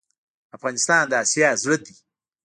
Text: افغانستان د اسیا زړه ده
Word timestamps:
افغانستان 0.57 1.03
د 1.07 1.13
اسیا 1.23 1.49
زړه 1.61 1.77
ده 1.85 1.93